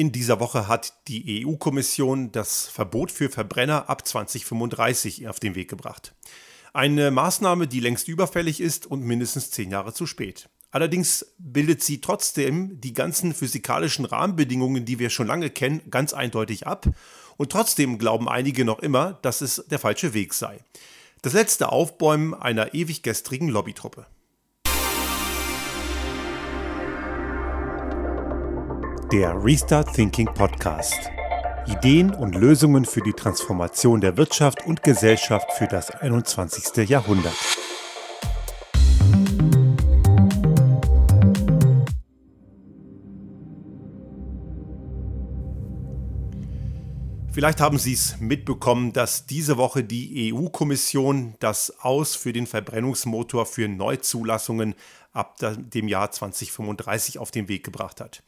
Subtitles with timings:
[0.00, 5.68] In dieser Woche hat die EU-Kommission das Verbot für Verbrenner ab 2035 auf den Weg
[5.68, 6.14] gebracht.
[6.72, 10.48] Eine Maßnahme, die längst überfällig ist und mindestens zehn Jahre zu spät.
[10.70, 16.66] Allerdings bildet sie trotzdem die ganzen physikalischen Rahmenbedingungen, die wir schon lange kennen, ganz eindeutig
[16.66, 16.88] ab.
[17.36, 20.64] Und trotzdem glauben einige noch immer, dass es der falsche Weg sei.
[21.20, 24.06] Das letzte Aufbäumen einer ewig gestrigen Lobbytruppe.
[29.12, 31.10] Der Restart Thinking Podcast.
[31.66, 36.88] Ideen und Lösungen für die Transformation der Wirtschaft und Gesellschaft für das 21.
[36.88, 37.34] Jahrhundert.
[47.32, 53.44] Vielleicht haben Sie es mitbekommen, dass diese Woche die EU-Kommission das Aus für den Verbrennungsmotor
[53.46, 54.76] für Neuzulassungen
[55.12, 58.22] ab dem Jahr 2035 auf den Weg gebracht hat.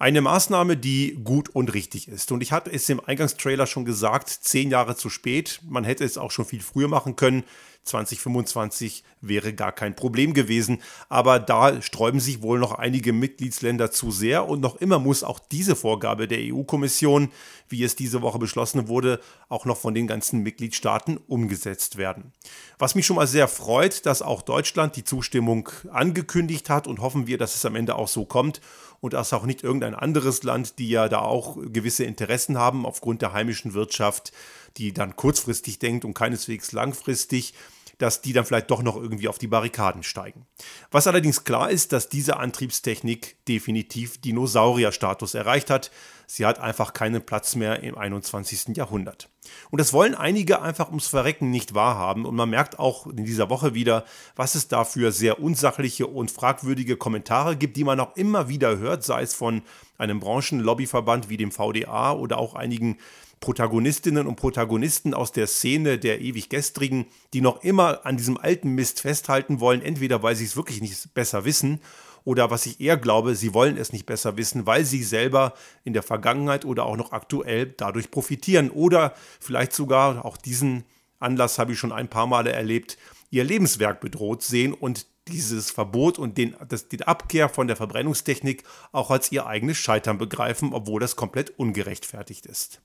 [0.00, 2.30] Eine Maßnahme, die gut und richtig ist.
[2.30, 5.60] Und ich hatte es im Eingangstrailer schon gesagt, zehn Jahre zu spät.
[5.68, 7.42] Man hätte es auch schon viel früher machen können.
[7.82, 10.82] 2025 wäre gar kein Problem gewesen.
[11.08, 15.40] Aber da sträuben sich wohl noch einige Mitgliedsländer zu sehr und noch immer muss auch
[15.40, 17.32] diese Vorgabe der EU-Kommission,
[17.68, 22.32] wie es diese Woche beschlossen wurde, auch noch von den ganzen Mitgliedstaaten umgesetzt werden.
[22.78, 27.26] Was mich schon mal sehr freut, dass auch Deutschland die Zustimmung angekündigt hat und hoffen
[27.26, 28.60] wir, dass es am Ende auch so kommt
[29.00, 33.22] und dass auch nicht irgendein anderes Land, die ja da auch gewisse Interessen haben aufgrund
[33.22, 34.32] der heimischen Wirtschaft,
[34.76, 37.54] die dann kurzfristig denkt und keineswegs langfristig,
[37.98, 40.46] dass die dann vielleicht doch noch irgendwie auf die Barrikaden steigen.
[40.90, 45.90] Was allerdings klar ist, dass diese Antriebstechnik definitiv Dinosaurierstatus erreicht hat.
[46.30, 48.76] Sie hat einfach keinen Platz mehr im 21.
[48.76, 49.30] Jahrhundert.
[49.70, 52.26] Und das wollen einige einfach ums Verrecken nicht wahrhaben.
[52.26, 54.04] Und man merkt auch in dieser Woche wieder,
[54.36, 58.76] was es da für sehr unsachliche und fragwürdige Kommentare gibt, die man auch immer wieder
[58.76, 59.62] hört, sei es von
[59.96, 62.98] einem Branchenlobbyverband wie dem VDA oder auch einigen
[63.40, 68.74] Protagonistinnen und Protagonisten aus der Szene der ewig gestrigen, die noch immer an diesem alten
[68.74, 71.80] Mist festhalten wollen, entweder weil sie es wirklich nicht besser wissen
[72.24, 75.54] oder was ich eher glaube, sie wollen es nicht besser wissen, weil sie selber
[75.84, 80.84] in der Vergangenheit oder auch noch aktuell dadurch profitieren oder vielleicht sogar, auch diesen
[81.20, 82.98] Anlass habe ich schon ein paar Male erlebt,
[83.30, 88.64] ihr Lebenswerk bedroht sehen und dieses Verbot und den, das, die Abkehr von der Verbrennungstechnik
[88.92, 92.80] auch als ihr eigenes Scheitern begreifen, obwohl das komplett ungerechtfertigt ist.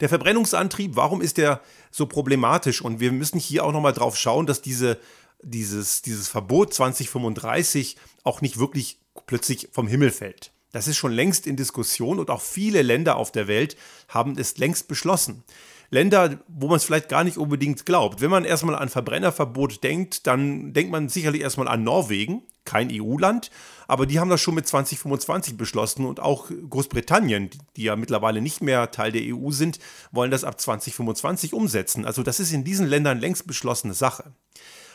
[0.00, 1.60] Der Verbrennungsantrieb, warum ist der
[1.90, 2.82] so problematisch?
[2.82, 4.98] Und wir müssen hier auch nochmal drauf schauen, dass diese,
[5.42, 10.52] dieses, dieses Verbot 2035 auch nicht wirklich plötzlich vom Himmel fällt.
[10.72, 13.76] Das ist schon längst in Diskussion und auch viele Länder auf der Welt
[14.08, 15.44] haben es längst beschlossen.
[15.92, 18.22] Länder, wo man es vielleicht gar nicht unbedingt glaubt.
[18.22, 23.50] Wenn man erstmal an Verbrennerverbot denkt, dann denkt man sicherlich erstmal an Norwegen, kein EU-Land,
[23.88, 28.62] aber die haben das schon mit 2025 beschlossen und auch Großbritannien, die ja mittlerweile nicht
[28.62, 29.80] mehr Teil der EU sind,
[30.12, 32.06] wollen das ab 2025 umsetzen.
[32.06, 34.32] Also das ist in diesen Ländern längst beschlossene Sache.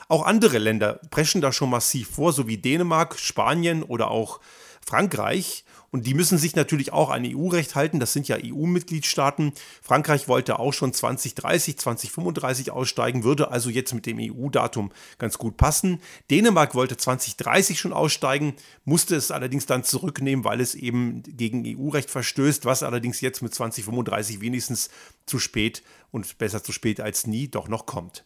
[0.08, 4.40] Auch andere Länder preschen da schon massiv vor, so wie Dänemark, Spanien oder auch
[4.84, 5.64] Frankreich.
[5.92, 8.00] Und die müssen sich natürlich auch an EU-Recht halten.
[8.00, 9.54] Das sind ja EU-Mitgliedstaaten.
[9.82, 15.56] Frankreich wollte auch schon 2030, 2035 aussteigen, würde also jetzt mit dem EU-Datum ganz gut
[15.56, 16.02] passen.
[16.30, 22.10] Dänemark wollte 2030 schon aussteigen, musste es allerdings dann zurücknehmen, weil es eben gegen EU-Recht
[22.10, 24.90] verstößt, was allerdings jetzt mit 2035 wenigstens
[25.26, 28.26] zu spät und besser zu spät als nie doch noch kommt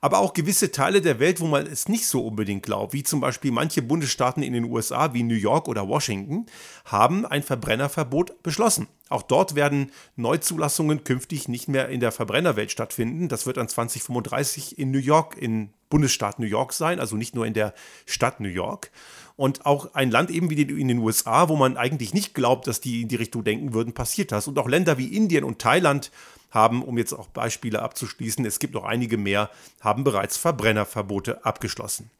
[0.00, 3.20] aber auch gewisse Teile der Welt, wo man es nicht so unbedingt glaubt, wie zum
[3.20, 6.46] Beispiel manche Bundesstaaten in den USA wie New York oder Washington,
[6.84, 8.88] haben ein Verbrennerverbot beschlossen.
[9.08, 13.28] Auch dort werden Neuzulassungen künftig nicht mehr in der Verbrennerwelt stattfinden.
[13.28, 17.46] Das wird dann 2035 in New York, in Bundesstaat New York sein, also nicht nur
[17.46, 17.72] in der
[18.06, 18.90] Stadt New York.
[19.36, 22.80] Und auch ein Land eben wie in den USA, wo man eigentlich nicht glaubt, dass
[22.80, 24.48] die in die Richtung denken würden, passiert das.
[24.48, 26.10] Und auch Länder wie Indien und Thailand
[26.50, 32.10] haben, um jetzt auch Beispiele abzuschließen, es gibt noch einige mehr, haben bereits Verbrennerverbote abgeschlossen.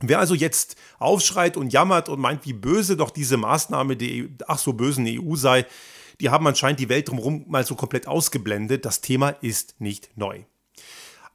[0.00, 4.58] Wer also jetzt aufschreit und jammert und meint, wie böse doch diese Maßnahme der ach
[4.58, 5.66] so bösen EU sei,
[6.20, 8.84] die haben anscheinend die Welt drumherum mal so komplett ausgeblendet.
[8.84, 10.42] Das Thema ist nicht neu.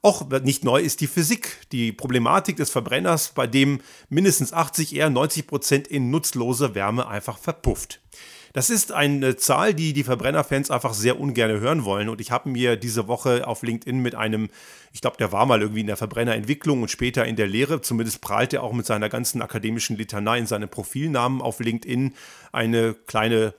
[0.06, 5.10] Auch nicht neu ist die Physik, die Problematik des Verbrenners, bei dem mindestens 80, eher
[5.10, 8.02] 90 Prozent in nutzlose Wärme einfach verpufft.
[8.54, 12.10] Das ist eine Zahl, die die Verbrennerfans einfach sehr ungern hören wollen.
[12.10, 14.52] Und ich habe mir diese Woche auf LinkedIn mit einem,
[14.94, 18.22] ich glaube, der war mal irgendwie in der Verbrennerentwicklung und später in der Lehre, zumindest
[18.22, 22.14] prahlt er auch mit seiner ganzen akademischen Litanei in seinem Profilnamen auf LinkedIn
[22.52, 23.56] eine kleine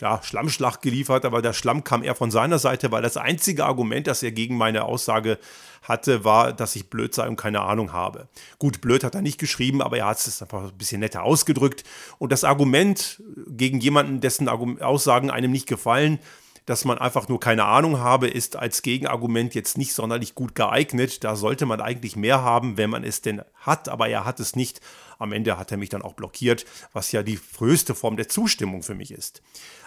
[0.00, 4.06] ja, Schlammschlacht geliefert, aber der Schlamm kam eher von seiner Seite, weil das einzige Argument,
[4.06, 5.38] das er gegen meine Aussage
[5.82, 8.28] hatte, war, dass ich blöd sei und keine Ahnung habe.
[8.58, 11.84] Gut, blöd hat er nicht geschrieben, aber er hat es einfach ein bisschen netter ausgedrückt.
[12.18, 16.18] Und das Argument gegen jemanden, dessen Aussagen einem nicht gefallen,
[16.66, 21.24] dass man einfach nur keine Ahnung habe, ist als Gegenargument jetzt nicht sonderlich gut geeignet.
[21.24, 24.56] Da sollte man eigentlich mehr haben, wenn man es denn hat, aber er hat es
[24.56, 24.80] nicht.
[25.18, 28.82] Am Ende hat er mich dann auch blockiert, was ja die größte Form der Zustimmung
[28.82, 29.42] für mich ist.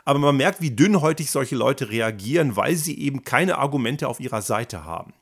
[0.05, 4.41] Aber man merkt, wie dünnhäutig solche Leute reagieren, weil sie eben keine Argumente auf ihrer
[4.41, 5.13] Seite haben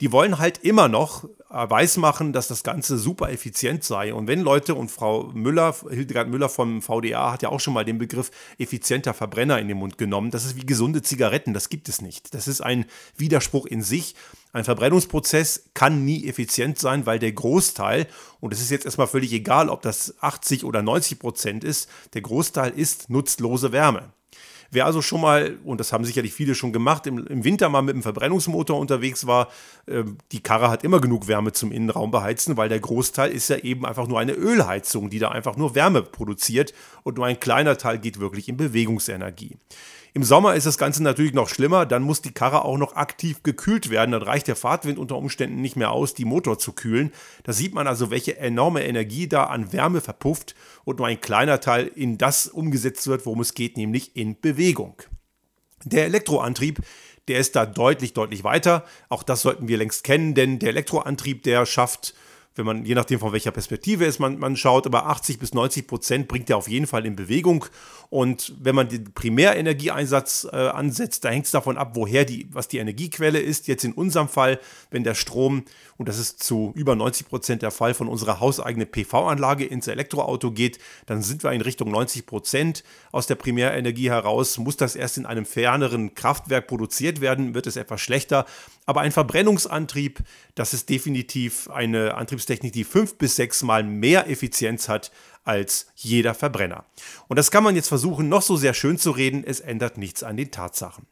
[0.00, 4.12] die wollen halt immer noch weismachen, dass das Ganze super effizient sei.
[4.12, 7.84] Und wenn Leute und Frau Müller, Hildegard Müller vom VDA hat ja auch schon mal
[7.84, 10.32] den Begriff effizienter Verbrenner in den Mund genommen.
[10.32, 12.34] Das ist wie gesunde Zigaretten, das gibt es nicht.
[12.34, 12.86] Das ist ein
[13.16, 14.16] Widerspruch in sich.
[14.52, 18.08] Ein Verbrennungsprozess kann nie effizient sein, weil der Großteil,
[18.40, 22.22] und es ist jetzt erstmal völlig egal, ob das 80 oder 90 Prozent ist, der
[22.22, 24.12] Großteil ist nutzlose Wärme.
[24.74, 27.82] Wer also schon mal, und das haben sicherlich viele schon gemacht, im, im Winter mal
[27.82, 29.48] mit einem Verbrennungsmotor unterwegs war,
[29.86, 33.56] äh, die Karre hat immer genug Wärme zum Innenraum beheizen, weil der Großteil ist ja
[33.58, 36.74] eben einfach nur eine Ölheizung, die da einfach nur Wärme produziert
[37.04, 39.56] und nur ein kleiner Teil geht wirklich in Bewegungsenergie.
[40.16, 43.42] Im Sommer ist das Ganze natürlich noch schlimmer, dann muss die Karre auch noch aktiv
[43.42, 44.12] gekühlt werden.
[44.12, 47.10] Dann reicht der Fahrtwind unter Umständen nicht mehr aus, die Motor zu kühlen.
[47.42, 51.58] Da sieht man also, welche enorme Energie da an Wärme verpufft und nur ein kleiner
[51.58, 55.02] Teil in das umgesetzt wird, worum es geht, nämlich in Bewegung.
[55.84, 56.78] Der Elektroantrieb,
[57.26, 58.84] der ist da deutlich, deutlich weiter.
[59.08, 62.14] Auch das sollten wir längst kennen, denn der Elektroantrieb, der schafft
[62.56, 65.86] wenn man, je nachdem von welcher Perspektive es man, man schaut, aber 80 bis 90
[65.86, 67.64] Prozent bringt er auf jeden Fall in Bewegung.
[68.10, 72.68] Und wenn man den Primärenergieeinsatz äh, ansetzt, da hängt es davon ab, woher die, was
[72.68, 73.66] die Energiequelle ist.
[73.66, 74.60] Jetzt in unserem Fall,
[74.90, 75.64] wenn der Strom,
[75.96, 80.52] und das ist zu über 90 Prozent der Fall, von unserer hauseigenen PV-Anlage ins Elektroauto
[80.52, 84.58] geht, dann sind wir in Richtung 90 Prozent aus der Primärenergie heraus.
[84.58, 88.46] Muss das erst in einem ferneren Kraftwerk produziert werden, wird es etwas schlechter.
[88.86, 90.20] Aber ein Verbrennungsantrieb,
[90.54, 92.14] das ist definitiv eine
[92.44, 95.10] Antriebstechnik, die fünf bis sechs Mal mehr Effizienz hat
[95.44, 96.84] als jeder Verbrenner.
[97.28, 100.22] Und das kann man jetzt versuchen, noch so sehr schön zu reden, es ändert nichts
[100.22, 101.06] an den Tatsachen.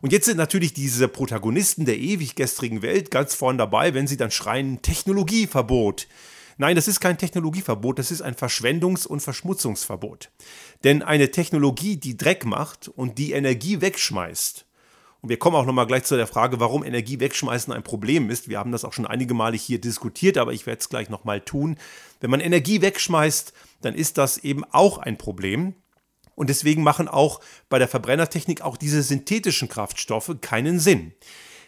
[0.00, 4.16] Und jetzt sind natürlich diese Protagonisten der ewig gestrigen Welt ganz vorn dabei, wenn sie
[4.16, 6.08] dann schreien Technologieverbot.
[6.58, 10.30] Nein, das ist kein Technologieverbot, das ist ein Verschwendungs- und Verschmutzungsverbot.
[10.84, 14.66] Denn eine Technologie, die Dreck macht und die Energie wegschmeißt,
[15.22, 18.48] und wir kommen auch nochmal gleich zu der Frage, warum Energie wegschmeißen ein Problem ist.
[18.48, 21.40] Wir haben das auch schon einige Male hier diskutiert, aber ich werde es gleich nochmal
[21.40, 21.76] tun.
[22.20, 23.52] Wenn man Energie wegschmeißt,
[23.82, 25.74] dann ist das eben auch ein Problem.
[26.34, 31.12] Und deswegen machen auch bei der Verbrennertechnik auch diese synthetischen Kraftstoffe keinen Sinn.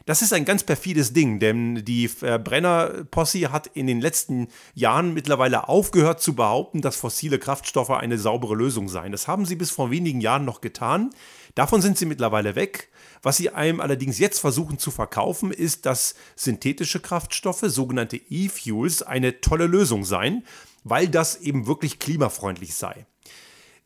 [0.06, 5.68] Das ist ein ganz perfides Ding, denn die Verbrennerposse hat in den letzten Jahren mittlerweile
[5.68, 9.12] aufgehört zu behaupten, dass fossile Kraftstoffe eine saubere Lösung seien.
[9.12, 11.10] Das haben sie bis vor wenigen Jahren noch getan.
[11.54, 12.90] Davon sind sie mittlerweile weg.
[13.24, 19.40] Was sie einem allerdings jetzt versuchen zu verkaufen, ist, dass synthetische Kraftstoffe, sogenannte E-Fuels, eine
[19.40, 20.44] tolle Lösung seien,
[20.84, 23.06] weil das eben wirklich klimafreundlich sei.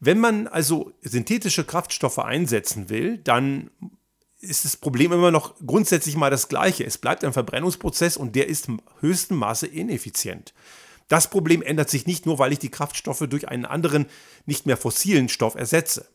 [0.00, 3.70] Wenn man also synthetische Kraftstoffe einsetzen will, dann
[4.40, 6.84] ist das Problem immer noch grundsätzlich mal das gleiche.
[6.84, 10.52] Es bleibt ein Verbrennungsprozess und der ist im höchsten Maße ineffizient.
[11.06, 14.06] Das Problem ändert sich nicht nur, weil ich die Kraftstoffe durch einen anderen,
[14.46, 16.08] nicht mehr fossilen Stoff ersetze.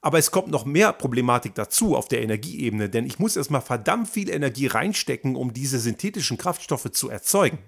[0.00, 4.08] Aber es kommt noch mehr Problematik dazu auf der Energieebene, denn ich muss erstmal verdammt
[4.08, 7.58] viel Energie reinstecken, um diese synthetischen Kraftstoffe zu erzeugen.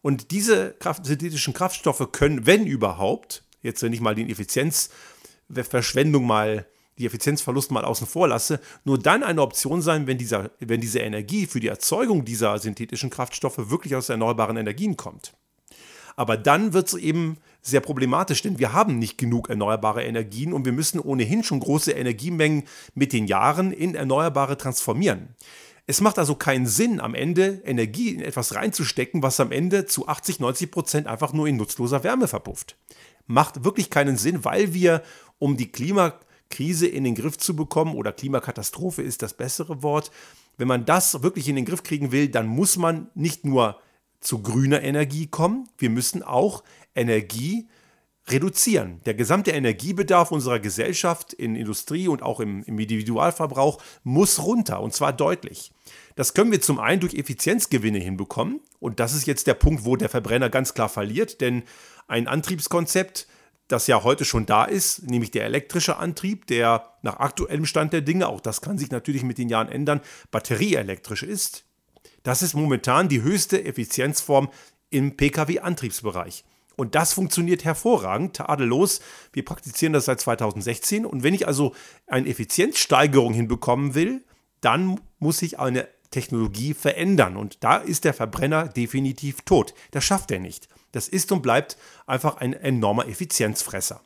[0.00, 6.66] Und diese Kraft, synthetischen Kraftstoffe können, wenn überhaupt, jetzt wenn ich mal die Effizienzverschwendung mal,
[6.98, 11.00] die Effizienzverlust mal außen vor lasse, nur dann eine Option sein, wenn, dieser, wenn diese
[11.00, 15.34] Energie für die Erzeugung dieser synthetischen Kraftstoffe wirklich aus erneuerbaren Energien kommt.
[16.16, 20.64] Aber dann wird es eben sehr problematisch, denn wir haben nicht genug erneuerbare Energien und
[20.64, 25.34] wir müssen ohnehin schon große Energiemengen mit den Jahren in erneuerbare transformieren.
[25.86, 30.08] Es macht also keinen Sinn, am Ende Energie in etwas reinzustecken, was am Ende zu
[30.08, 32.76] 80, 90 Prozent einfach nur in nutzloser Wärme verpufft.
[33.26, 35.02] Macht wirklich keinen Sinn, weil wir,
[35.38, 40.10] um die Klimakrise in den Griff zu bekommen, oder Klimakatastrophe ist das bessere Wort,
[40.56, 43.78] wenn man das wirklich in den Griff kriegen will, dann muss man nicht nur
[44.20, 47.68] zu grüner Energie kommen, wir müssen auch Energie
[48.28, 49.00] reduzieren.
[49.06, 54.92] Der gesamte Energiebedarf unserer Gesellschaft in Industrie und auch im, im, Individualverbrauch muss runter und
[54.92, 55.72] zwar deutlich.
[56.16, 59.96] Das können wir zum einen durch Effizienzgewinne hinbekommen und das ist jetzt der Punkt, wo
[59.96, 61.62] der Verbrenner ganz klar verliert, denn
[62.08, 63.28] ein Antriebskonzept,
[63.68, 68.00] das ja heute schon da ist, nämlich der elektrische Antrieb, der nach aktuellem Stand der
[68.00, 71.65] Dinge, auch das kann sich natürlich mit den Jahren ändern, batterieelektrisch ist,
[72.26, 74.48] das ist momentan die höchste Effizienzform
[74.90, 76.44] im Pkw-Antriebsbereich.
[76.74, 79.00] Und das funktioniert hervorragend, tadellos.
[79.32, 81.06] Wir praktizieren das seit 2016.
[81.06, 81.72] Und wenn ich also
[82.08, 84.24] eine Effizienzsteigerung hinbekommen will,
[84.60, 87.36] dann muss ich eine Technologie verändern.
[87.36, 89.72] Und da ist der Verbrenner definitiv tot.
[89.92, 90.68] Das schafft er nicht.
[90.90, 91.76] Das ist und bleibt
[92.08, 94.00] einfach ein enormer Effizienzfresser.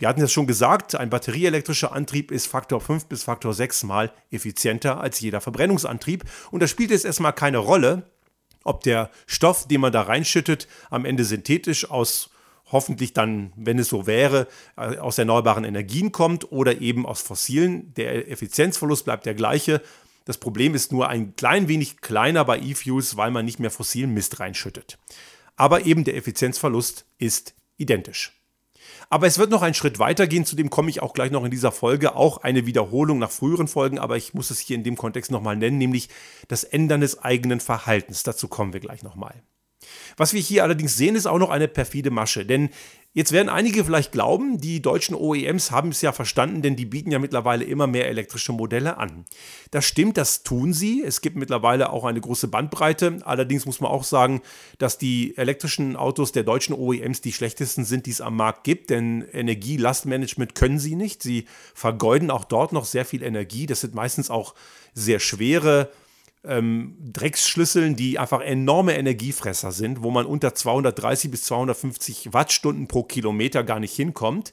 [0.00, 4.10] Wir hatten es schon gesagt, ein batterieelektrischer Antrieb ist Faktor 5 bis Faktor 6 mal
[4.30, 6.24] effizienter als jeder Verbrennungsantrieb.
[6.50, 8.04] Und da spielt es erstmal keine Rolle,
[8.64, 12.30] ob der Stoff, den man da reinschüttet, am Ende synthetisch aus
[12.72, 17.92] hoffentlich dann, wenn es so wäre, äh, aus erneuerbaren Energien kommt oder eben aus fossilen.
[17.92, 19.82] Der Effizienzverlust bleibt der gleiche.
[20.24, 24.14] Das Problem ist nur ein klein wenig kleiner bei E-Fuels, weil man nicht mehr fossilen
[24.14, 24.98] Mist reinschüttet.
[25.56, 28.39] Aber eben der Effizienzverlust ist identisch.
[29.12, 31.44] Aber es wird noch einen Schritt weiter gehen, zu dem komme ich auch gleich noch
[31.44, 32.14] in dieser Folge.
[32.14, 35.56] Auch eine Wiederholung nach früheren Folgen, aber ich muss es hier in dem Kontext nochmal
[35.56, 36.08] nennen, nämlich
[36.46, 38.22] das Ändern des eigenen Verhaltens.
[38.22, 39.42] Dazu kommen wir gleich nochmal.
[40.20, 42.68] Was wir hier allerdings sehen, ist auch noch eine perfide Masche, denn
[43.12, 47.10] Jetzt werden einige vielleicht glauben, die deutschen OEMs haben es ja verstanden, denn die bieten
[47.10, 49.24] ja mittlerweile immer mehr elektrische Modelle an.
[49.72, 51.02] Das stimmt, das tun sie.
[51.02, 53.18] Es gibt mittlerweile auch eine große Bandbreite.
[53.24, 54.42] Allerdings muss man auch sagen,
[54.78, 58.90] dass die elektrischen Autos der deutschen OEMs die schlechtesten sind, die es am Markt gibt,
[58.90, 61.20] denn Energielastmanagement können sie nicht.
[61.20, 63.66] Sie vergeuden auch dort noch sehr viel Energie.
[63.66, 64.54] Das sind meistens auch
[64.94, 65.90] sehr schwere
[66.44, 73.02] ähm, Drecksschlüsseln, die einfach enorme Energiefresser sind, wo man unter 230 bis 250 Wattstunden pro
[73.02, 74.52] Kilometer gar nicht hinkommt.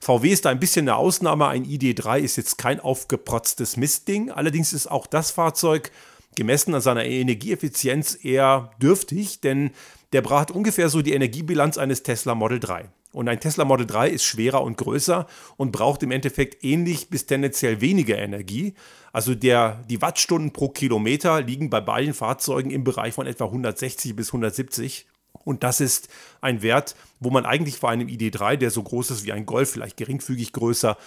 [0.00, 1.48] VW ist da ein bisschen eine Ausnahme.
[1.48, 4.30] Ein ID3 ist jetzt kein aufgeprotztes Mistding.
[4.30, 5.90] Allerdings ist auch das Fahrzeug
[6.36, 9.70] gemessen an seiner Energieeffizienz eher dürftig, denn
[10.12, 12.88] der braucht ungefähr so die Energiebilanz eines Tesla Model 3.
[13.12, 17.26] Und ein Tesla Model 3 ist schwerer und größer und braucht im Endeffekt ähnlich bis
[17.26, 18.74] tendenziell weniger Energie.
[19.12, 24.14] Also der, die Wattstunden pro Kilometer liegen bei beiden Fahrzeugen im Bereich von etwa 160
[24.14, 25.06] bis 170.
[25.44, 26.08] Und das ist
[26.40, 29.70] ein Wert, wo man eigentlich bei einem ID3, der so groß ist wie ein Golf,
[29.70, 30.98] vielleicht geringfügig größer,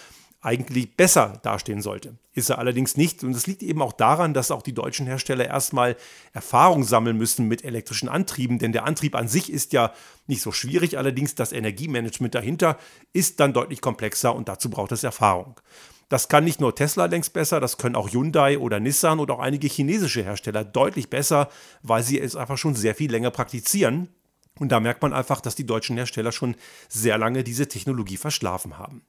[0.42, 2.16] eigentlich besser dastehen sollte.
[2.34, 3.22] Ist er allerdings nicht.
[3.22, 5.96] Und es liegt eben auch daran, dass auch die deutschen Hersteller erstmal
[6.32, 8.58] Erfahrung sammeln müssen mit elektrischen Antrieben.
[8.58, 9.92] Denn der Antrieb an sich ist ja
[10.26, 10.98] nicht so schwierig.
[10.98, 12.76] Allerdings das Energiemanagement dahinter
[13.12, 15.60] ist dann deutlich komplexer und dazu braucht es Erfahrung.
[16.08, 19.38] Das kann nicht nur Tesla längst besser, das können auch Hyundai oder Nissan und auch
[19.38, 21.48] einige chinesische Hersteller deutlich besser,
[21.82, 24.08] weil sie es einfach schon sehr viel länger praktizieren.
[24.58, 26.56] Und da merkt man einfach, dass die deutschen Hersteller schon
[26.88, 29.02] sehr lange diese Technologie verschlafen haben.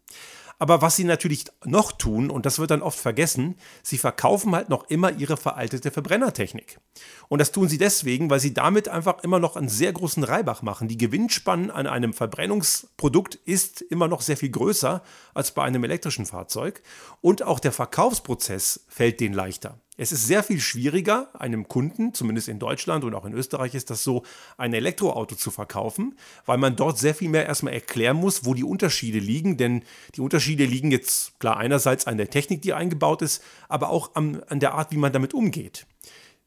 [0.60, 4.70] Aber was sie natürlich noch tun, und das wird dann oft vergessen, sie verkaufen halt
[4.70, 6.80] noch immer ihre veraltete Verbrennertechnik.
[7.28, 10.62] Und das tun sie deswegen, weil sie damit einfach immer noch einen sehr großen Reibach
[10.62, 10.88] machen.
[10.88, 16.26] Die Gewinnspannen an einem Verbrennungsprodukt ist immer noch sehr viel größer als bei einem elektrischen
[16.26, 16.82] Fahrzeug.
[17.22, 19.80] Und auch der Verkaufsprozess fällt denen leichter.
[19.96, 23.92] Es ist sehr viel schwieriger, einem Kunden, zumindest in Deutschland und auch in Österreich ist
[23.92, 24.24] das so,
[24.58, 28.64] ein Elektroauto zu verkaufen, weil man dort sehr viel mehr erstmal erklären muss, wo die
[28.64, 29.56] Unterschiede liegen.
[29.58, 29.84] Denn
[30.16, 34.42] die Unterschiede liegen jetzt klar einerseits an der Technik, die eingebaut ist, aber auch an,
[34.50, 35.86] an der Art, wie man damit umgeht.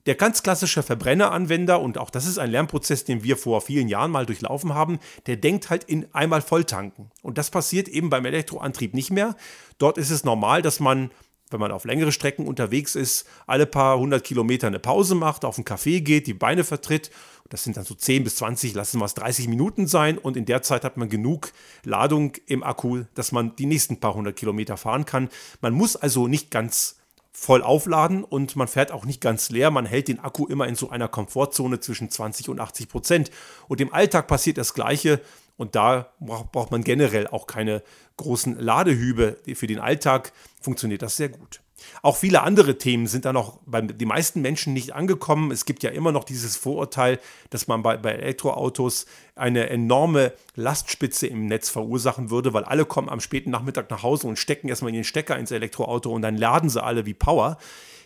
[0.07, 4.13] Der ganz klassische Verbrenneranwender, und auch das ist ein Lernprozess, den wir vor vielen Jahren
[4.13, 7.11] mal durchlaufen haben, der denkt halt in einmal Volltanken.
[7.23, 9.37] Und das passiert eben beim Elektroantrieb nicht mehr.
[9.79, 11.11] Dort ist es normal, dass man
[11.51, 15.59] wenn man auf längere Strecken unterwegs ist, alle paar hundert Kilometer eine Pause macht, auf
[15.59, 17.11] einen Café geht, die Beine vertritt.
[17.49, 20.19] Das sind dann so 10 bis 20, lassen wir es 30 Minuten sein.
[20.19, 21.53] Und in der Zeit hat man genug
[21.85, 25.29] Ladung im Akku, dass man die nächsten paar hundert Kilometer fahren kann.
[25.61, 26.97] Man muss also nicht ganz
[27.33, 29.71] voll aufladen und man fährt auch nicht ganz leer.
[29.71, 33.31] Man hält den Akku immer in so einer Komfortzone zwischen 20 und 80 Prozent.
[33.69, 35.21] Und im Alltag passiert das Gleiche.
[35.57, 37.83] Und da braucht man generell auch keine
[38.17, 39.39] großen Ladehübe.
[39.55, 41.61] Für den Alltag funktioniert das sehr gut.
[42.03, 45.51] Auch viele andere Themen sind da noch bei den meisten Menschen nicht angekommen.
[45.51, 47.21] Es gibt ja immer noch dieses Vorurteil,
[47.51, 53.09] dass man bei, bei Elektroautos eine enorme Lastspitze im Netz verursachen würde, weil alle kommen
[53.09, 56.71] am späten Nachmittag nach Hause und stecken erstmal den Stecker ins Elektroauto und dann laden
[56.71, 57.59] sie alle wie Power.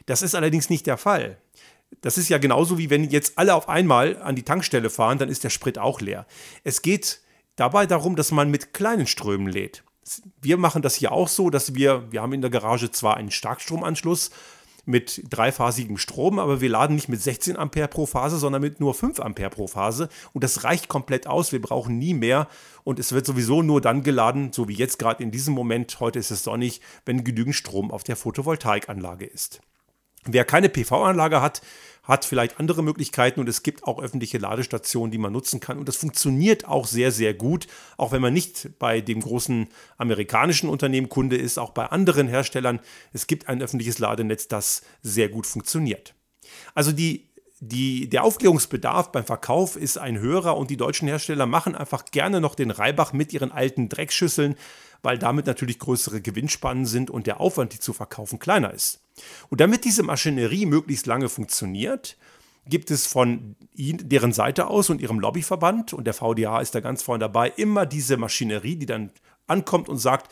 [0.06, 1.38] Das ist allerdings nicht der Fall.
[2.00, 5.28] Das ist ja genauso wie wenn jetzt alle auf einmal an die Tankstelle fahren, dann
[5.28, 6.26] ist der Sprit auch leer.
[6.64, 7.20] Es geht
[7.60, 9.84] dabei darum, dass man mit kleinen Strömen lädt.
[10.40, 13.30] Wir machen das hier auch so, dass wir, wir haben in der Garage zwar einen
[13.30, 14.30] Starkstromanschluss
[14.86, 18.94] mit dreiphasigem Strom, aber wir laden nicht mit 16 Ampere pro Phase, sondern mit nur
[18.94, 20.08] 5 Ampere pro Phase.
[20.32, 21.52] Und das reicht komplett aus.
[21.52, 22.48] Wir brauchen nie mehr.
[22.82, 26.18] Und es wird sowieso nur dann geladen, so wie jetzt gerade in diesem Moment, heute
[26.18, 29.60] ist es sonnig, wenn genügend Strom auf der Photovoltaikanlage ist.
[30.24, 31.62] Wer keine PV-Anlage hat,
[32.10, 35.78] hat vielleicht andere Möglichkeiten und es gibt auch öffentliche Ladestationen, die man nutzen kann.
[35.78, 40.68] Und das funktioniert auch sehr, sehr gut, auch wenn man nicht bei dem großen amerikanischen
[40.68, 42.80] Unternehmen Kunde ist, auch bei anderen Herstellern.
[43.12, 46.14] Es gibt ein öffentliches Ladenetz, das sehr gut funktioniert.
[46.74, 47.30] Also die
[47.62, 52.40] die, der Aufklärungsbedarf beim Verkauf ist ein höherer und die deutschen Hersteller machen einfach gerne
[52.40, 54.56] noch den Reibach mit ihren alten Dreckschüsseln,
[55.02, 59.00] weil damit natürlich größere Gewinnspannen sind und der Aufwand, die zu verkaufen, kleiner ist.
[59.48, 62.16] Und damit diese Maschinerie möglichst lange funktioniert,
[62.66, 67.02] gibt es von deren Seite aus und ihrem Lobbyverband, und der VDA ist da ganz
[67.02, 69.10] vorne dabei, immer diese Maschinerie, die dann
[69.46, 70.30] ankommt und sagt,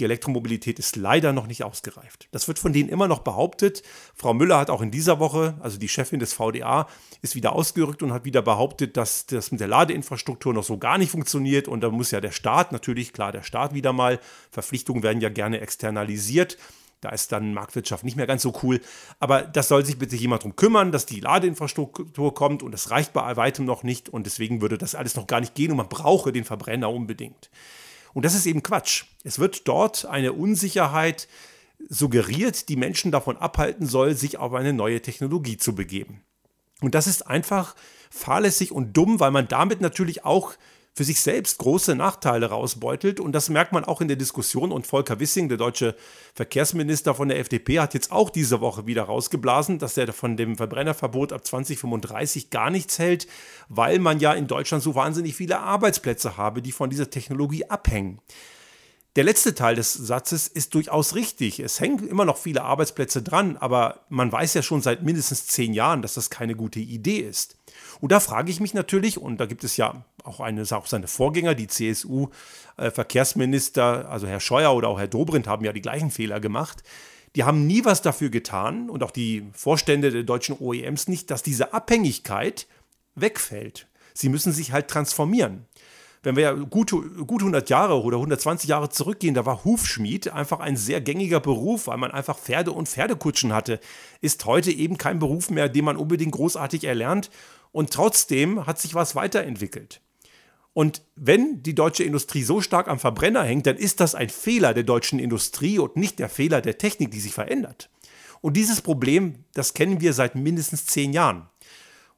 [0.00, 2.28] die Elektromobilität ist leider noch nicht ausgereift.
[2.32, 3.82] Das wird von denen immer noch behauptet.
[4.14, 6.88] Frau Müller hat auch in dieser Woche, also die Chefin des VDA,
[7.22, 10.98] ist wieder ausgerückt und hat wieder behauptet, dass das mit der Ladeinfrastruktur noch so gar
[10.98, 11.68] nicht funktioniert.
[11.68, 14.18] Und da muss ja der Staat, natürlich klar, der Staat wieder mal,
[14.50, 16.56] Verpflichtungen werden ja gerne externalisiert.
[17.02, 18.80] Da ist dann Marktwirtschaft nicht mehr ganz so cool.
[19.18, 23.12] Aber das soll sich bitte jemand darum kümmern, dass die Ladeinfrastruktur kommt und das reicht
[23.12, 24.08] bei weitem noch nicht.
[24.08, 27.50] Und deswegen würde das alles noch gar nicht gehen und man brauche den Verbrenner unbedingt.
[28.12, 29.04] Und das ist eben Quatsch.
[29.24, 31.28] Es wird dort eine Unsicherheit
[31.88, 36.22] suggeriert, die Menschen davon abhalten soll, sich auf eine neue Technologie zu begeben.
[36.80, 37.74] Und das ist einfach
[38.10, 40.54] fahrlässig und dumm, weil man damit natürlich auch
[40.94, 43.20] für sich selbst große Nachteile rausbeutelt.
[43.20, 44.72] Und das merkt man auch in der Diskussion.
[44.72, 45.94] Und Volker Wissing, der deutsche
[46.34, 50.56] Verkehrsminister von der FDP, hat jetzt auch diese Woche wieder rausgeblasen, dass er von dem
[50.56, 53.26] Verbrennerverbot ab 2035 gar nichts hält,
[53.68, 58.20] weil man ja in Deutschland so wahnsinnig viele Arbeitsplätze habe, die von dieser Technologie abhängen.
[59.16, 61.58] Der letzte Teil des Satzes ist durchaus richtig.
[61.58, 65.74] Es hängen immer noch viele Arbeitsplätze dran, aber man weiß ja schon seit mindestens zehn
[65.74, 67.56] Jahren, dass das keine gute Idee ist.
[68.00, 71.06] Und da frage ich mich natürlich, und da gibt es ja auch, eine, auch seine
[71.06, 76.40] Vorgänger, die CSU-Verkehrsminister, also Herr Scheuer oder auch Herr Dobrindt, haben ja die gleichen Fehler
[76.40, 76.82] gemacht.
[77.36, 81.42] Die haben nie was dafür getan und auch die Vorstände der deutschen OEMs nicht, dass
[81.42, 82.66] diese Abhängigkeit
[83.14, 83.86] wegfällt.
[84.14, 85.66] Sie müssen sich halt transformieren
[86.22, 90.60] wenn wir ja gut, gut 100 Jahre oder 120 Jahre zurückgehen, da war Hufschmied einfach
[90.60, 93.80] ein sehr gängiger Beruf, weil man einfach Pferde und Pferdekutschen hatte.
[94.20, 97.30] Ist heute eben kein Beruf mehr, den man unbedingt großartig erlernt.
[97.72, 100.00] Und trotzdem hat sich was weiterentwickelt.
[100.72, 104.72] Und wenn die deutsche Industrie so stark am Verbrenner hängt, dann ist das ein Fehler
[104.72, 107.90] der deutschen Industrie und nicht der Fehler der Technik, die sich verändert.
[108.40, 111.48] Und dieses Problem, das kennen wir seit mindestens zehn Jahren.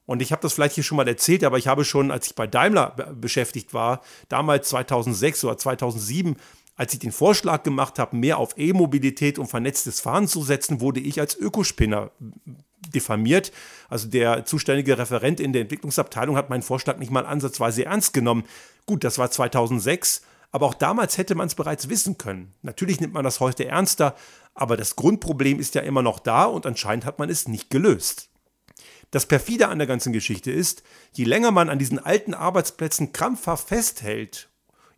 [0.04, 2.34] Und ich habe das vielleicht hier schon mal erzählt, aber ich habe schon, als ich
[2.34, 6.36] bei Daimler beschäftigt war, damals 2006 oder 2007,
[6.74, 11.00] als ich den Vorschlag gemacht habe, mehr auf E-Mobilität und vernetztes Fahren zu setzen, wurde
[11.00, 12.10] ich als Ökospinner
[12.90, 13.52] diffamiert.
[13.88, 18.44] Also der zuständige Referent in der Entwicklungsabteilung hat meinen Vorschlag nicht mal ansatzweise ernst genommen.
[18.86, 22.54] Gut, das war 2006, aber auch damals hätte man es bereits wissen können.
[22.62, 24.14] Natürlich nimmt man das heute ernster,
[24.54, 28.28] aber das Grundproblem ist ja immer noch da und anscheinend hat man es nicht gelöst.
[29.10, 33.68] Das perfide an der ganzen Geschichte ist, je länger man an diesen alten Arbeitsplätzen krampfhaft
[33.68, 34.48] festhält,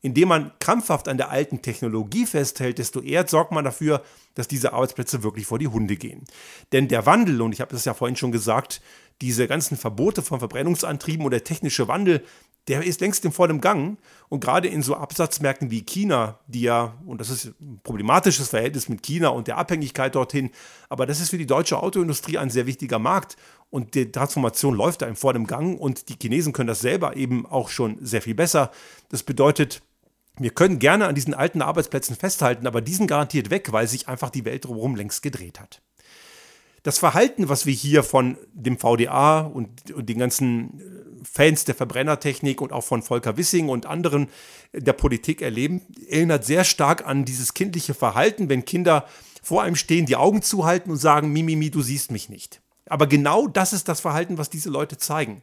[0.05, 4.03] indem man krampfhaft an der alten Technologie festhält, desto eher sorgt man dafür,
[4.35, 6.25] dass diese Arbeitsplätze wirklich vor die Hunde gehen.
[6.73, 8.83] Denn der Wandel, und ich habe das ja vorhin schon gesagt,
[9.23, 12.23] diese ganzen Verbote von Verbrennungsantrieben und der technische Wandel,
[12.69, 13.99] der ist längst im vollen Gang.
[14.29, 18.91] Und gerade in so Absatzmärkten wie China, die ja, und das ist ein problematisches Verhältnis
[18.91, 20.51] mit China und der Abhängigkeit dorthin,
[20.91, 23.37] aber das ist für die deutsche Autoindustrie ein sehr wichtiger Markt.
[23.71, 27.47] Und die Transformation läuft da im vollen Gang und die Chinesen können das selber eben
[27.47, 28.71] auch schon sehr viel besser.
[29.09, 29.83] Das bedeutet,
[30.39, 34.31] wir können gerne an diesen alten Arbeitsplätzen festhalten, aber diesen garantiert weg, weil sich einfach
[34.31, 35.81] die Welt drumherum längst gedreht hat
[36.85, 41.75] das Verhalten, was wir hier von dem VDA und, und, den ganzen äh, Fans der
[41.75, 44.29] Verbrennertechnik und auch von Volker Wissing und anderen
[44.75, 49.09] der Politik erleben, erinnert sehr stark an dieses kindliche Verhalten, wenn Kinder
[49.43, 52.61] vor einem stehen, die Augen zuhalten und sagen, Mimimi, du siehst mich nicht.
[52.87, 55.43] Aber genau das ist das Verhalten, was diese Leute zeigen.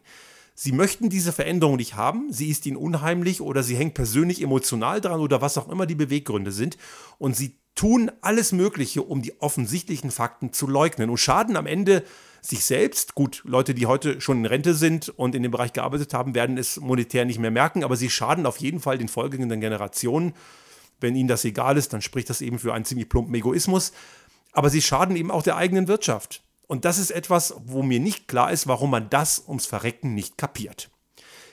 [0.63, 5.01] Sie möchten diese Veränderung nicht haben, sie ist ihnen unheimlich oder sie hängt persönlich emotional
[5.01, 6.77] dran oder was auch immer die Beweggründe sind
[7.17, 12.03] und sie tun alles Mögliche, um die offensichtlichen Fakten zu leugnen und schaden am Ende
[12.41, 13.15] sich selbst.
[13.15, 16.59] Gut, Leute, die heute schon in Rente sind und in dem Bereich gearbeitet haben, werden
[16.59, 20.35] es monetär nicht mehr merken, aber sie schaden auf jeden Fall den folgenden Generationen.
[20.99, 23.93] Wenn ihnen das egal ist, dann spricht das eben für einen ziemlich plumpen Egoismus.
[24.51, 26.43] Aber sie schaden eben auch der eigenen Wirtschaft.
[26.71, 30.37] Und das ist etwas, wo mir nicht klar ist, warum man das ums Verrecken nicht
[30.37, 30.89] kapiert.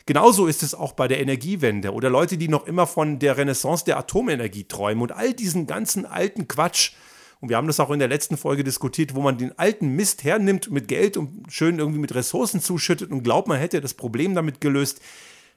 [0.06, 3.84] Genauso ist es auch bei der Energiewende oder Leute, die noch immer von der Renaissance
[3.84, 6.92] der Atomenergie träumen und all diesen ganzen alten Quatsch.
[7.40, 10.22] Und wir haben das auch in der letzten Folge diskutiert, wo man den alten Mist
[10.22, 14.36] hernimmt mit Geld und schön irgendwie mit Ressourcen zuschüttet und glaubt, man hätte das Problem
[14.36, 15.00] damit gelöst.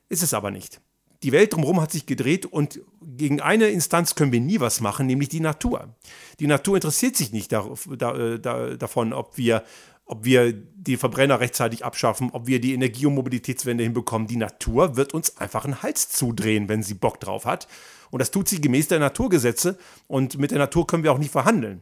[0.10, 0.82] Ist es aber nicht.
[1.24, 5.06] Die Welt drumherum hat sich gedreht und gegen eine Instanz können wir nie was machen,
[5.06, 5.96] nämlich die Natur.
[6.40, 9.64] Die Natur interessiert sich nicht da, da, da, davon, ob wir
[10.12, 14.28] ob wir die Verbrenner rechtzeitig abschaffen, ob wir die Energie- und Mobilitätswende hinbekommen.
[14.28, 17.70] Die Natur wird uns einfach einen Hals zudrehen, wenn sie Bock drauf hat.
[18.10, 19.78] Und das tut sie gemäß der Naturgesetze.
[20.08, 21.82] Und mit der Natur können wir auch nicht verhandeln.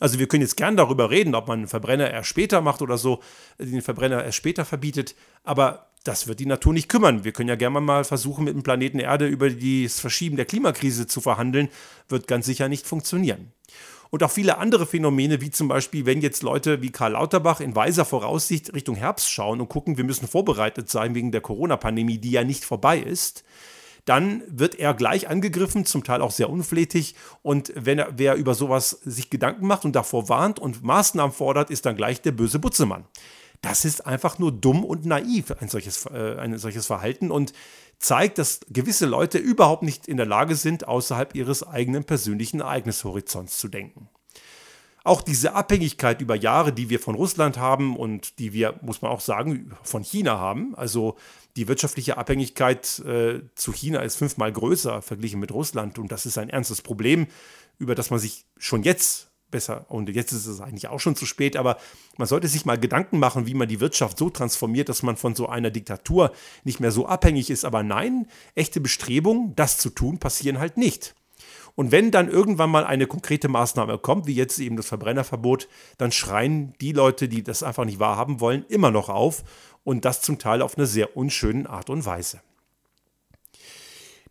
[0.00, 2.98] Also wir können jetzt gern darüber reden, ob man einen Verbrenner erst später macht oder
[2.98, 3.20] so,
[3.60, 7.24] den Verbrenner erst später verbietet, aber das wird die Natur nicht kümmern.
[7.24, 11.06] Wir können ja gerne mal versuchen, mit dem Planeten Erde über das Verschieben der Klimakrise
[11.06, 11.68] zu verhandeln,
[12.08, 13.52] wird ganz sicher nicht funktionieren.
[14.10, 17.74] Und auch viele andere Phänomene, wie zum Beispiel, wenn jetzt Leute wie Karl Lauterbach in
[17.74, 22.32] weiser Voraussicht Richtung Herbst schauen und gucken, wir müssen vorbereitet sein wegen der Corona-Pandemie, die
[22.32, 23.42] ja nicht vorbei ist,
[24.04, 27.14] dann wird er gleich angegriffen, zum Teil auch sehr unflätig.
[27.40, 31.70] Und wenn er, wer über sowas sich Gedanken macht und davor warnt und Maßnahmen fordert,
[31.70, 33.06] ist dann gleich der böse Butzemann.
[33.62, 37.52] Das ist einfach nur dumm und naiv, ein solches, äh, ein solches Verhalten und
[37.98, 43.58] zeigt, dass gewisse Leute überhaupt nicht in der Lage sind, außerhalb ihres eigenen persönlichen Ereignishorizonts
[43.58, 44.08] zu denken.
[45.04, 49.10] Auch diese Abhängigkeit über Jahre, die wir von Russland haben und die wir, muss man
[49.10, 51.16] auch sagen, von China haben, also
[51.56, 56.38] die wirtschaftliche Abhängigkeit äh, zu China ist fünfmal größer verglichen mit Russland und das ist
[56.38, 57.26] ein ernstes Problem,
[57.78, 61.24] über das man sich schon jetzt besser, und jetzt ist es eigentlich auch schon zu
[61.24, 61.76] spät, aber
[62.16, 65.36] man sollte sich mal Gedanken machen, wie man die Wirtschaft so transformiert, dass man von
[65.36, 66.32] so einer Diktatur
[66.64, 67.64] nicht mehr so abhängig ist.
[67.64, 71.14] Aber nein, echte Bestrebungen, das zu tun, passieren halt nicht.
[71.74, 76.12] Und wenn dann irgendwann mal eine konkrete Maßnahme kommt, wie jetzt eben das Verbrennerverbot, dann
[76.12, 79.44] schreien die Leute, die das einfach nicht wahrhaben wollen, immer noch auf
[79.84, 82.40] und das zum Teil auf eine sehr unschöne Art und Weise.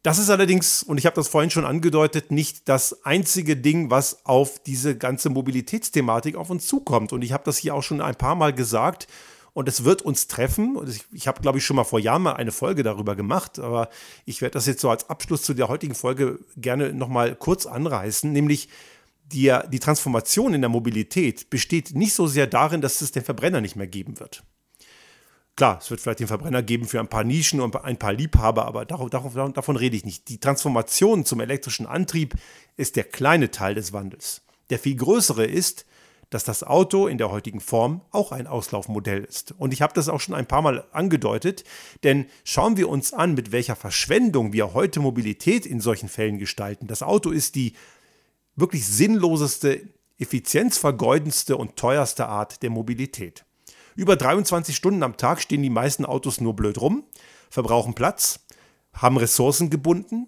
[0.03, 4.25] Das ist allerdings, und ich habe das vorhin schon angedeutet, nicht das einzige Ding, was
[4.25, 7.13] auf diese ganze Mobilitätsthematik auf uns zukommt.
[7.13, 9.07] Und ich habe das hier auch schon ein paar Mal gesagt.
[9.53, 10.79] Und es wird uns treffen.
[10.87, 13.59] Ich, ich habe, glaube ich, schon mal vor Jahren mal eine Folge darüber gemacht.
[13.59, 13.89] Aber
[14.25, 18.31] ich werde das jetzt so als Abschluss zu der heutigen Folge gerne nochmal kurz anreißen.
[18.31, 18.69] Nämlich
[19.25, 23.61] die, die Transformation in der Mobilität besteht nicht so sehr darin, dass es den Verbrenner
[23.61, 24.43] nicht mehr geben wird.
[25.55, 28.65] Klar, es wird vielleicht den Verbrenner geben für ein paar Nischen und ein paar Liebhaber,
[28.65, 30.29] aber darauf, darauf, davon rede ich nicht.
[30.29, 32.35] Die Transformation zum elektrischen Antrieb
[32.77, 34.41] ist der kleine Teil des Wandels.
[34.69, 35.85] Der viel größere ist,
[36.31, 39.53] dass das Auto in der heutigen Form auch ein Auslaufmodell ist.
[39.57, 41.65] Und ich habe das auch schon ein paar Mal angedeutet,
[42.03, 46.87] denn schauen wir uns an, mit welcher Verschwendung wir heute Mobilität in solchen Fällen gestalten.
[46.87, 47.73] Das Auto ist die
[48.55, 49.81] wirklich sinnloseste,
[50.19, 53.43] effizienzvergeudendste und teuerste Art der Mobilität.
[53.95, 57.03] Über 23 Stunden am Tag stehen die meisten Autos nur blöd rum,
[57.49, 58.45] verbrauchen Platz,
[58.93, 60.27] haben Ressourcen gebunden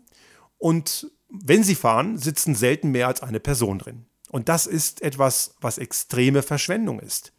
[0.58, 4.06] und wenn sie fahren, sitzen selten mehr als eine Person drin.
[4.30, 7.34] Und das ist etwas, was extreme Verschwendung ist.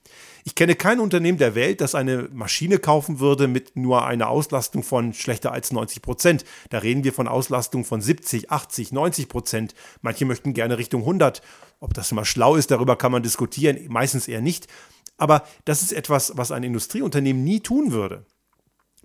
[0.44, 4.84] Ich kenne kein Unternehmen der Welt, das eine Maschine kaufen würde mit nur einer Auslastung
[4.84, 6.44] von schlechter als 90 Prozent.
[6.70, 9.74] Da reden wir von Auslastung von 70, 80, 90 Prozent.
[10.02, 11.42] Manche möchten gerne Richtung 100.
[11.80, 14.68] Ob das immer schlau ist, darüber kann man diskutieren, meistens eher nicht.
[15.16, 18.26] Aber das ist etwas, was ein Industrieunternehmen nie tun würde.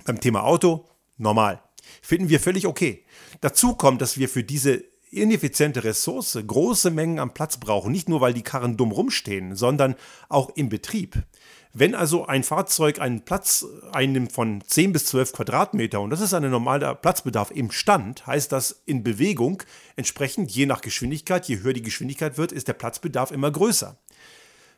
[0.05, 0.85] Beim Thema Auto,
[1.17, 1.61] normal.
[2.01, 3.05] Finden wir völlig okay.
[3.41, 7.91] Dazu kommt, dass wir für diese ineffiziente Ressource große Mengen am Platz brauchen.
[7.91, 9.95] Nicht nur, weil die Karren dumm rumstehen, sondern
[10.29, 11.23] auch im Betrieb.
[11.71, 16.33] Wenn also ein Fahrzeug einen Platz einnimmt von 10 bis 12 Quadratmeter, und das ist
[16.33, 19.61] ein normaler Platzbedarf im Stand, heißt das in Bewegung,
[19.95, 23.97] entsprechend je nach Geschwindigkeit, je höher die Geschwindigkeit wird, ist der Platzbedarf immer größer.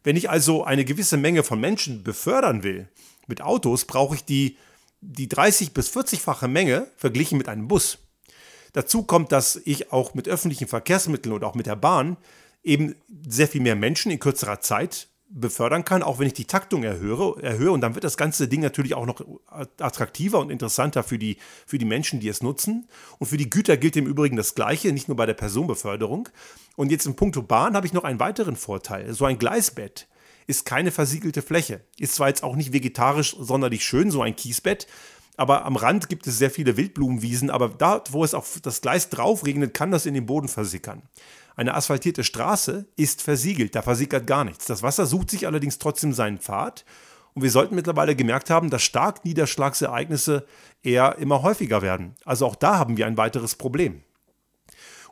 [0.04, 2.88] Wenn ich also eine gewisse Menge von Menschen befördern will
[3.28, 4.58] mit Autos, brauche ich die,
[5.02, 8.00] die 30 bis 40-fache Menge verglichen mit einem Bus.
[8.74, 12.18] Dazu kommt, dass ich auch mit öffentlichen Verkehrsmitteln oder auch mit der Bahn
[12.64, 12.96] eben
[13.28, 17.42] sehr viel mehr Menschen in kürzerer Zeit befördern kann, auch wenn ich die Taktung erhöhe,
[17.42, 17.72] erhöhe.
[17.72, 19.24] Und dann wird das ganze Ding natürlich auch noch
[19.80, 22.88] attraktiver und interessanter für die, für die Menschen, die es nutzen.
[23.20, 26.30] Und für die Güter gilt im Übrigen das Gleiche, nicht nur bei der Personenbeförderung.
[26.76, 29.14] Und jetzt im Punkto Bahn habe ich noch einen weiteren Vorteil.
[29.14, 30.08] So ein Gleisbett
[30.48, 31.82] ist keine versiegelte Fläche.
[31.98, 34.88] Ist zwar jetzt auch nicht vegetarisch sonderlich schön, so ein Kiesbett,
[35.38, 39.10] aber am Rand gibt es sehr viele Wildblumenwiesen, aber da, wo es auf das Gleis
[39.10, 41.02] drauf regnet, kann das in den Boden versickern.
[41.62, 44.66] Eine asphaltierte Straße ist versiegelt, da versickert gar nichts.
[44.66, 46.86] Das Wasser sucht sich allerdings trotzdem seinen Pfad
[47.36, 50.48] und wir sollten mittlerweile gemerkt haben, dass Starkniederschlagsereignisse
[50.82, 52.16] eher immer häufiger werden.
[52.26, 54.02] Also auch da haben wir ein weiteres Problem.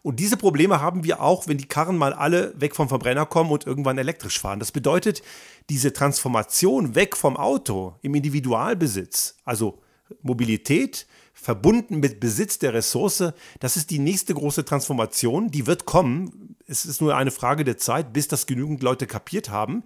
[0.01, 3.51] Und diese Probleme haben wir auch, wenn die Karren mal alle weg vom Verbrenner kommen
[3.51, 4.59] und irgendwann elektrisch fahren.
[4.59, 5.21] Das bedeutet,
[5.69, 9.83] diese Transformation weg vom Auto im Individualbesitz, also
[10.21, 16.55] Mobilität verbunden mit Besitz der Ressource, das ist die nächste große Transformation, die wird kommen.
[16.67, 19.83] Es ist nur eine Frage der Zeit, bis das genügend Leute kapiert haben.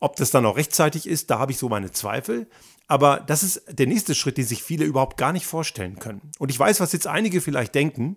[0.00, 2.48] Ob das dann auch rechtzeitig ist, da habe ich so meine Zweifel.
[2.88, 6.32] Aber das ist der nächste Schritt, den sich viele überhaupt gar nicht vorstellen können.
[6.38, 8.16] Und ich weiß, was jetzt einige vielleicht denken,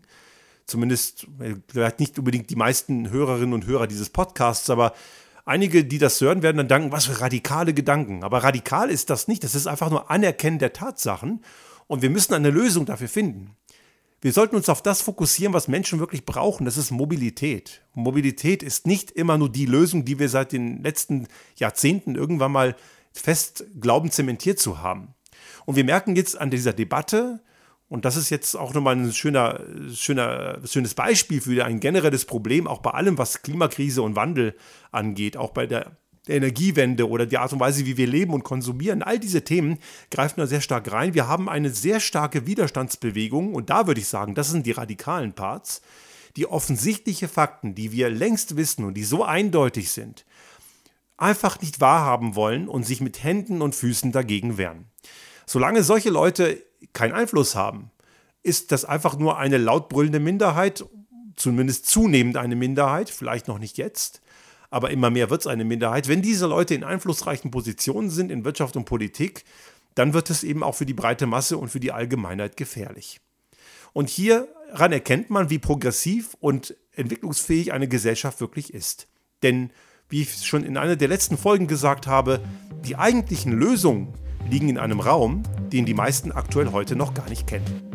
[0.66, 1.28] zumindest
[1.68, 4.94] vielleicht nicht unbedingt die meisten Hörerinnen und Hörer dieses Podcasts, aber
[5.46, 8.24] einige, die das hören, werden dann denken, was für radikale Gedanken.
[8.24, 9.44] Aber radikal ist das nicht.
[9.44, 11.44] Das ist einfach nur Anerkennen der Tatsachen.
[11.88, 13.56] Und wir müssen eine Lösung dafür finden.
[14.22, 16.66] Wir sollten uns auf das fokussieren, was Menschen wirklich brauchen.
[16.66, 17.84] Das ist Mobilität.
[17.94, 21.28] Mobilität ist nicht immer nur die Lösung, die wir seit den letzten
[21.58, 22.76] Jahrzehnten irgendwann mal
[23.14, 25.14] fest glauben, zementiert zu haben.
[25.66, 27.40] Und wir merken jetzt an dieser Debatte,
[27.88, 29.62] und das ist jetzt auch nochmal ein schöner,
[29.94, 34.56] schöner, schönes Beispiel für ein generelles Problem, auch bei allem, was Klimakrise und Wandel
[34.92, 38.44] angeht, auch bei der der Energiewende oder die Art und Weise, wie wir leben und
[38.44, 39.80] konsumieren, all diese Themen
[40.12, 41.14] greifen da sehr stark rein.
[41.14, 45.34] Wir haben eine sehr starke Widerstandsbewegung und da würde ich sagen, das sind die radikalen
[45.34, 45.82] Parts,
[46.36, 50.26] die offensichtliche Fakten, die wir längst wissen und die so eindeutig sind,
[51.18, 54.86] einfach nicht wahrhaben wollen und sich mit Händen und Füßen dagegen wehren.
[55.46, 56.62] Solange solche Leute
[56.94, 57.92] keinen Einfluss haben,
[58.44, 60.86] ist das einfach nur eine lautbrüllende Minderheit,
[61.36, 64.22] zumindest zunehmend eine Minderheit, vielleicht noch nicht jetzt,
[64.70, 66.08] aber immer mehr wird es eine Minderheit.
[66.08, 69.46] Wenn diese Leute in einflussreichen Positionen sind in Wirtschaft und Politik,
[69.96, 73.22] dann wird es eben auch für die breite Masse und für die Allgemeinheit gefährlich.
[73.94, 79.08] Und hieran erkennt man, wie progressiv und entwicklungsfähig eine Gesellschaft wirklich ist.
[79.42, 79.72] Denn,
[80.10, 82.42] wie ich schon in einer der letzten Folgen gesagt habe,
[82.86, 84.14] die eigentlichen Lösungen
[84.50, 85.44] liegen in einem Raum,
[85.76, 87.95] den die meisten aktuell heute noch gar nicht kennen.